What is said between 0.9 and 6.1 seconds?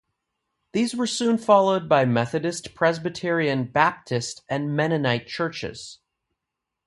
were soon followed by Methodist, Presbyterian, Baptist and Mennonite churches.